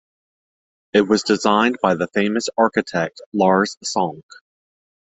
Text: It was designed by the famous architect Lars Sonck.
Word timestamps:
It 0.93 1.01
was 1.01 1.21
designed 1.21 1.77
by 1.79 1.93
the 1.93 2.07
famous 2.07 2.49
architect 2.57 3.21
Lars 3.33 3.77
Sonck. 3.85 4.23